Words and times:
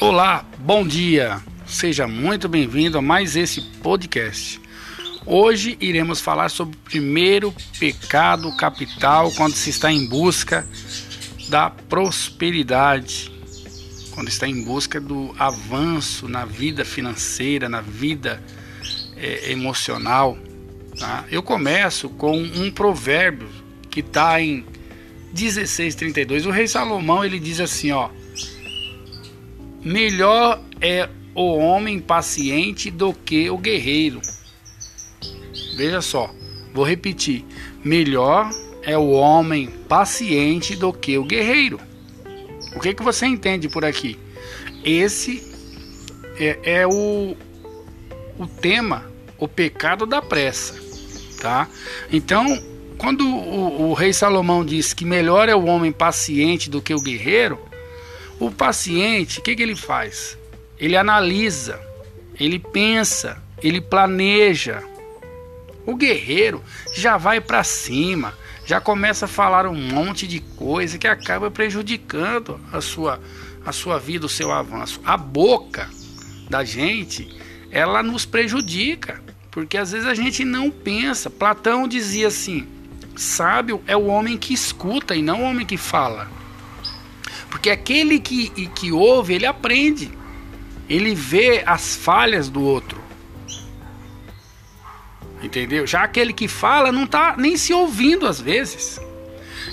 Olá, 0.00 0.46
bom 0.60 0.86
dia. 0.86 1.42
Seja 1.66 2.06
muito 2.06 2.48
bem-vindo 2.48 2.96
a 2.96 3.02
mais 3.02 3.34
esse 3.34 3.60
podcast. 3.60 4.60
Hoje 5.26 5.76
iremos 5.80 6.20
falar 6.20 6.50
sobre 6.50 6.76
o 6.76 6.80
primeiro 6.82 7.52
pecado 7.80 8.56
capital 8.56 9.32
quando 9.32 9.54
se 9.54 9.70
está 9.70 9.90
em 9.90 10.06
busca 10.06 10.64
da 11.48 11.68
prosperidade, 11.68 13.28
quando 14.12 14.28
está 14.28 14.46
em 14.46 14.62
busca 14.62 15.00
do 15.00 15.34
avanço 15.36 16.28
na 16.28 16.44
vida 16.44 16.84
financeira, 16.84 17.68
na 17.68 17.80
vida 17.80 18.40
é, 19.16 19.50
emocional. 19.50 20.38
Tá? 20.96 21.24
Eu 21.28 21.42
começo 21.42 22.08
com 22.08 22.40
um 22.40 22.70
provérbio 22.70 23.48
que 23.90 23.98
está 23.98 24.40
em 24.40 24.64
16:32. 25.34 26.46
O 26.46 26.50
rei 26.50 26.68
Salomão 26.68 27.24
ele 27.24 27.40
diz 27.40 27.58
assim, 27.58 27.90
ó: 27.90 28.10
Melhor 29.84 30.60
é 30.80 31.08
o 31.34 31.56
homem 31.56 32.00
paciente 32.00 32.90
do 32.90 33.12
que 33.12 33.48
o 33.48 33.56
guerreiro. 33.56 34.20
Veja 35.76 36.00
só, 36.00 36.34
vou 36.74 36.84
repetir. 36.84 37.44
Melhor 37.84 38.50
é 38.82 38.98
o 38.98 39.10
homem 39.10 39.68
paciente 39.88 40.74
do 40.74 40.92
que 40.92 41.16
o 41.16 41.24
guerreiro. 41.24 41.80
O 42.74 42.80
que, 42.80 42.92
que 42.92 43.02
você 43.02 43.26
entende 43.26 43.68
por 43.68 43.84
aqui? 43.84 44.18
Esse 44.84 45.42
é, 46.38 46.80
é 46.80 46.86
o, 46.86 47.36
o 48.38 48.46
tema, 48.46 49.04
o 49.38 49.46
pecado 49.46 50.06
da 50.06 50.20
pressa, 50.20 50.74
tá? 51.40 51.68
Então, 52.12 52.46
quando 52.96 53.26
o, 53.26 53.90
o 53.90 53.94
rei 53.94 54.12
Salomão 54.12 54.64
diz 54.64 54.92
que 54.92 55.04
melhor 55.04 55.48
é 55.48 55.54
o 55.54 55.66
homem 55.66 55.92
paciente 55.92 56.68
do 56.68 56.82
que 56.82 56.92
o 56.92 57.00
guerreiro, 57.00 57.67
o 58.38 58.50
paciente, 58.50 59.40
o 59.40 59.42
que, 59.42 59.56
que 59.56 59.62
ele 59.62 59.76
faz? 59.76 60.38
Ele 60.78 60.96
analisa, 60.96 61.80
ele 62.38 62.58
pensa, 62.58 63.42
ele 63.62 63.80
planeja. 63.80 64.82
O 65.84 65.96
guerreiro 65.96 66.62
já 66.94 67.16
vai 67.16 67.40
para 67.40 67.64
cima, 67.64 68.34
já 68.66 68.80
começa 68.80 69.24
a 69.24 69.28
falar 69.28 69.66
um 69.66 69.74
monte 69.74 70.26
de 70.26 70.40
coisa 70.40 70.98
que 70.98 71.08
acaba 71.08 71.50
prejudicando 71.50 72.60
a 72.72 72.80
sua, 72.80 73.20
a 73.64 73.72
sua 73.72 73.98
vida, 73.98 74.26
o 74.26 74.28
seu 74.28 74.52
avanço. 74.52 75.00
A 75.04 75.16
boca 75.16 75.88
da 76.48 76.62
gente, 76.62 77.34
ela 77.70 78.02
nos 78.02 78.24
prejudica, 78.24 79.22
porque 79.50 79.76
às 79.76 79.92
vezes 79.92 80.06
a 80.06 80.14
gente 80.14 80.44
não 80.44 80.70
pensa. 80.70 81.30
Platão 81.30 81.88
dizia 81.88 82.28
assim: 82.28 82.68
sábio 83.16 83.82
é 83.86 83.96
o 83.96 84.06
homem 84.06 84.36
que 84.36 84.54
escuta 84.54 85.16
e 85.16 85.22
não 85.22 85.42
o 85.42 85.44
homem 85.44 85.66
que 85.66 85.76
fala. 85.76 86.37
Porque 87.50 87.70
aquele 87.70 88.20
que, 88.20 88.48
que 88.68 88.92
ouve, 88.92 89.34
ele 89.34 89.46
aprende. 89.46 90.10
Ele 90.88 91.14
vê 91.14 91.62
as 91.66 91.96
falhas 91.96 92.48
do 92.48 92.62
outro. 92.62 92.98
Entendeu? 95.42 95.86
Já 95.86 96.02
aquele 96.02 96.32
que 96.32 96.48
fala 96.48 96.90
não 96.90 97.04
está 97.04 97.36
nem 97.36 97.56
se 97.56 97.72
ouvindo 97.72 98.26
às 98.26 98.40
vezes. 98.40 99.00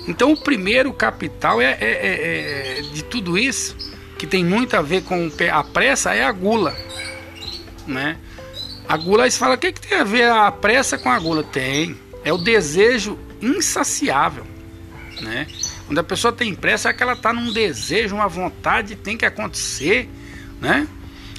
Então 0.07 0.33
o 0.33 0.37
primeiro 0.37 0.93
capital 0.93 1.61
é, 1.61 1.71
é, 1.71 1.77
é, 1.81 2.79
é, 2.79 2.81
de 2.81 3.03
tudo 3.03 3.37
isso, 3.37 3.75
que 4.17 4.27
tem 4.27 4.43
muito 4.43 4.75
a 4.75 4.81
ver 4.81 5.03
com 5.03 5.31
a 5.51 5.63
pressa, 5.63 6.13
é 6.13 6.23
a 6.23 6.31
gula. 6.31 6.75
Né? 7.87 8.17
A 8.87 8.97
gula, 8.97 9.23
eles 9.23 9.37
falam, 9.37 9.55
o 9.55 9.57
que, 9.57 9.71
que 9.71 9.81
tem 9.81 9.97
a 9.97 10.03
ver 10.03 10.29
a 10.29 10.51
pressa 10.51 10.97
com 10.97 11.09
a 11.09 11.17
gula? 11.17 11.43
Tem. 11.43 11.97
É 12.23 12.31
o 12.31 12.37
desejo 12.37 13.17
insaciável. 13.41 14.45
Né? 15.21 15.47
Quando 15.85 15.99
a 15.99 16.03
pessoa 16.03 16.33
tem 16.33 16.53
pressa, 16.55 16.89
é 16.89 16.93
que 16.93 17.03
ela 17.03 17.13
está 17.13 17.31
num 17.31 17.51
desejo, 17.51 18.15
uma 18.15 18.27
vontade, 18.27 18.95
tem 18.95 19.15
que 19.15 19.25
acontecer, 19.25 20.09
né? 20.59 20.87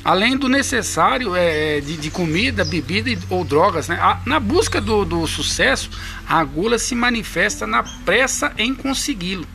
Além 0.04 0.36
do 0.36 0.48
necessário 0.48 1.34
é, 1.34 1.80
de, 1.80 1.96
de 1.96 2.10
comida, 2.12 2.64
bebida 2.64 3.10
ou 3.28 3.44
drogas, 3.44 3.88
né? 3.88 3.98
A, 4.00 4.20
na 4.24 4.38
busca 4.38 4.80
do, 4.80 5.04
do 5.04 5.26
sucesso, 5.26 5.90
a 6.28 6.44
gula 6.44 6.78
se 6.78 6.94
manifesta 6.94 7.66
na 7.66 7.82
pressa 7.82 8.52
em 8.56 8.72
consegui-lo. 8.72 9.46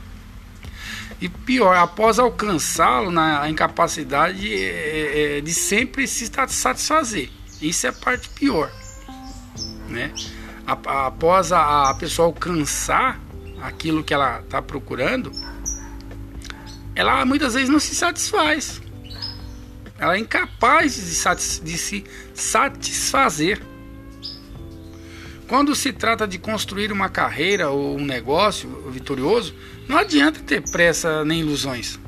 E 1.22 1.30
pior, 1.30 1.78
após 1.78 2.20
alcançá-lo, 2.20 3.12
na 3.12 3.48
incapacidade 3.48 4.52
é, 4.54 5.38
é, 5.38 5.42
de 5.42 5.54
sempre 5.54 6.06
se 6.08 6.30
satisfazer. 6.50 7.30
Isso 7.62 7.86
é 7.86 7.92
a 7.92 7.94
parte 7.94 8.28
pior, 8.30 8.70
né? 9.88 10.12
Após 10.66 11.52
a, 11.52 11.92
a 11.92 11.94
pessoa 11.94 12.28
alcançar 12.28 13.21
aquilo 13.62 14.04
que 14.04 14.14
ela 14.14 14.40
está 14.40 14.62
procurando, 14.62 15.32
ela 16.96 17.24
muitas 17.26 17.54
vezes 17.54 17.70
não 17.70 17.80
se 17.80 17.96
satisfaz. 17.96 18.82
Ela 19.98 20.16
é 20.16 20.20
incapaz 20.20 20.96
de, 20.96 21.16
satis 21.16 21.62
de 21.64 21.78
se 21.78 22.04
satisfazer. 22.34 23.62
Quando 25.48 25.76
se 25.76 25.94
trata 25.94 26.28
de 26.28 26.38
construir 26.40 26.92
uma 26.92 27.10
carreira 27.10 27.70
ou 27.70 27.98
um 27.98 28.06
negócio 28.06 28.90
vitorioso, 28.90 29.54
não 29.88 29.98
adianta 29.98 30.40
ter 30.40 30.62
pressa 30.72 31.24
nem 31.24 31.42
ilusões. 31.42 32.00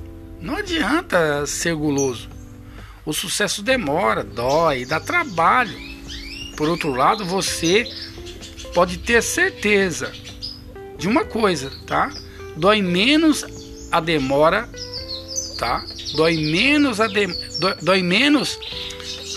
Não 0.41 0.56
adianta 0.56 1.46
ser 1.46 1.75
guloso. 1.75 2.30
O 3.06 3.14
sucesso 3.14 3.62
demora, 3.62 4.24
dói, 4.24 4.85
dá 4.85 5.00
trabalho. 5.00 5.78
Por 6.56 6.70
outro 6.70 6.91
lado, 6.91 7.25
você 7.25 7.85
pode 8.74 8.97
ter 8.97 9.22
certeza 9.22 10.12
de 10.97 11.07
uma 11.07 11.25
coisa, 11.25 11.71
tá? 11.85 12.11
Dói 12.55 12.81
menos 12.81 13.45
a 13.91 13.99
demora, 13.99 14.69
tá? 15.57 15.85
Dói 16.15 16.37
menos 16.37 16.99
a 16.99 17.07
de, 17.07 17.27
dói, 17.81 18.01
menos 18.01 18.59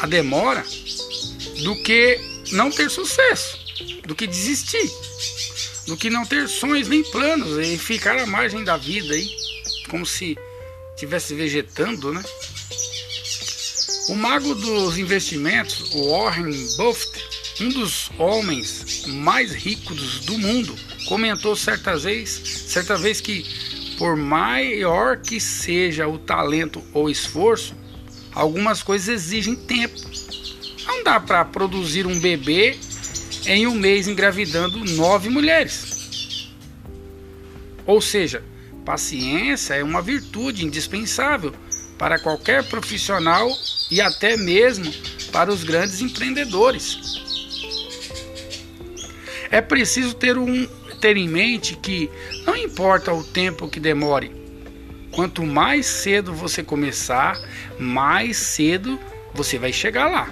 a 0.01 0.07
demora 0.07 0.65
do 1.63 1.75
que 1.83 2.21
não 2.53 2.71
ter 2.71 2.91
sucesso, 2.91 3.59
do 4.07 4.15
que 4.15 4.27
desistir, 4.27 4.91
do 5.87 5.97
que 5.97 6.11
não 6.11 6.25
ter 6.25 6.49
sonhos 6.49 6.89
nem 6.89 7.03
planos 7.03 7.59
e 7.59 7.79
ficar 7.79 8.19
à 8.19 8.27
margem 8.27 8.63
da 8.63 8.77
vida 8.77 9.15
aí, 9.15 9.29
como 9.89 10.05
se 10.05 10.37
estivesse 10.95 11.35
vegetando, 11.35 12.13
né? 12.13 12.23
O 14.09 14.15
mago 14.15 14.55
dos 14.55 14.99
investimentos, 14.99 15.91
Warren 15.91 16.53
Buffett, 16.77 17.25
um 17.61 17.69
dos 17.71 18.09
homens 18.17 19.05
mais 19.07 19.53
ricos 19.53 20.21
do 20.21 20.39
mundo, 20.39 20.77
comentou 21.09 21.57
certa 21.57 21.97
vez, 21.97 22.31
certa 22.69 22.97
vez 22.97 23.21
que 23.21 23.45
por 23.99 24.17
maior 24.17 25.17
que 25.17 25.41
seja 25.41 26.07
o 26.07 26.19
talento 26.19 26.85
ou 26.93 27.11
esforço, 27.11 27.75
algumas 28.33 28.81
coisas 28.81 29.09
exigem 29.09 29.57
tempo. 29.57 30.01
Não 30.87 31.03
dá 31.03 31.19
para 31.19 31.45
produzir 31.45 32.07
um 32.07 32.21
bebê 32.21 32.79
em 33.45 33.67
um 33.67 33.75
mês 33.75 34.07
engravidando 34.07 34.85
nove 34.95 35.29
mulheres. 35.29 36.53
Ou 37.85 38.01
seja, 38.01 38.45
paciência 38.85 39.75
é 39.75 39.83
uma 39.83 40.01
virtude 40.01 40.65
indispensável 40.65 41.53
para 41.99 42.21
qualquer 42.21 42.63
profissional 42.69 43.51
e 43.91 44.01
até 44.01 44.37
mesmo 44.37 44.93
para 45.33 45.51
os 45.51 45.65
grandes 45.65 46.01
empreendedores. 46.01 46.99
É 49.51 49.61
preciso 49.61 50.15
ter 50.15 50.37
um 50.39 50.67
ter 51.01 51.17
em 51.17 51.29
mente 51.29 51.77
que 51.77 52.11
não 52.47 52.57
importa 52.57 53.13
o 53.13 53.23
tempo 53.23 53.69
que 53.69 53.79
demore, 53.79 54.33
quanto 55.13 55.45
mais 55.45 55.87
cedo 55.87 56.33
você 56.33 56.63
começar, 56.63 57.39
mais 57.79 58.37
cedo 58.39 58.99
você 59.35 59.59
vai 59.59 59.73
chegar 59.73 60.09
lá. 60.09 60.31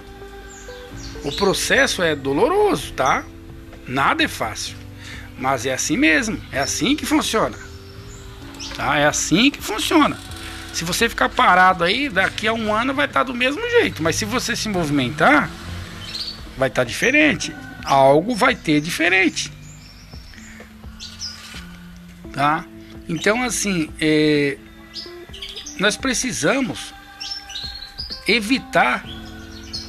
O 1.23 1.31
processo 1.31 2.01
é 2.01 2.15
doloroso, 2.15 2.93
tá? 2.93 3.23
Nada 3.87 4.23
é 4.23 4.27
fácil, 4.27 4.75
mas 5.37 5.65
é 5.65 5.73
assim 5.73 5.97
mesmo, 5.97 6.41
é 6.51 6.59
assim 6.59 6.95
que 6.95 7.05
funciona. 7.05 7.57
Tá? 8.75 8.97
É 8.97 9.05
assim 9.05 9.51
que 9.51 9.61
funciona. 9.61 10.17
Se 10.75 10.83
você 10.83 11.09
ficar 11.09 11.29
parado 11.29 11.83
aí, 11.83 12.09
daqui 12.09 12.47
a 12.47 12.53
um 12.53 12.73
ano 12.73 12.93
vai 12.93 13.05
estar 13.05 13.23
do 13.23 13.33
mesmo 13.33 13.61
jeito, 13.69 14.03
mas 14.03 14.15
se 14.15 14.25
você 14.25 14.55
se 14.55 14.69
movimentar, 14.69 15.49
vai 16.57 16.69
estar 16.69 16.83
diferente. 16.83 17.55
Algo 17.83 18.35
vai 18.35 18.55
ter 18.55 18.81
diferente 18.81 19.51
tá? 22.35 22.65
Então, 23.07 23.41
assim, 23.41 23.89
é, 23.99 24.57
nós 25.79 25.95
precisamos 25.95 26.93
evitar 28.27 29.05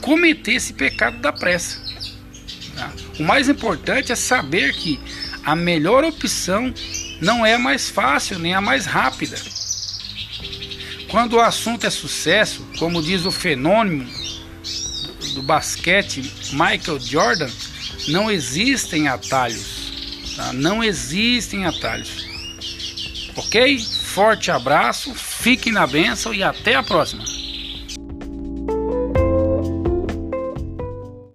cometer 0.00 0.52
esse 0.52 0.72
pecado 0.72 1.18
da 1.18 1.32
pressa. 1.32 1.84
Tá? 2.76 2.92
O 3.18 3.24
mais 3.24 3.48
importante 3.48 4.12
é 4.12 4.14
saber 4.14 4.72
que 4.74 5.00
a 5.44 5.56
melhor 5.56 6.04
opção 6.04 6.72
não 7.20 7.44
é 7.44 7.54
a 7.54 7.58
mais 7.58 7.90
fácil 7.90 8.38
nem 8.38 8.54
a 8.54 8.60
mais 8.60 8.86
rápida. 8.86 9.36
Quando 11.10 11.34
o 11.34 11.40
assunto 11.40 11.86
é 11.86 11.90
sucesso, 11.90 12.66
como 12.78 13.02
diz 13.02 13.24
o 13.24 13.30
fenômeno 13.30 14.06
do 15.34 15.42
basquete 15.42 16.32
Michael 16.52 17.00
Jordan, 17.00 17.50
não 18.08 18.30
existem 18.30 19.08
atalhos. 19.08 19.92
Tá? 20.36 20.52
Não 20.52 20.82
existem 20.82 21.64
atalhos. 21.64 22.26
Ok? 23.36 23.78
Forte 23.78 24.50
abraço, 24.50 25.14
fique 25.14 25.70
na 25.70 25.86
benção 25.86 26.32
e 26.32 26.42
até 26.42 26.74
a 26.74 26.82
próxima. 26.82 27.35